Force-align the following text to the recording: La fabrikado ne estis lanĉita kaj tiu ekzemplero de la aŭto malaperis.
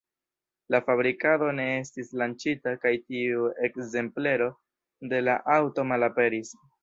La 0.75 0.77
fabrikado 0.85 1.49
ne 1.57 1.65
estis 1.81 2.09
lanĉita 2.21 2.73
kaj 2.85 2.93
tiu 3.03 3.45
ekzemplero 3.69 4.49
de 5.15 5.23
la 5.29 5.39
aŭto 5.59 5.89
malaperis. 5.93 6.57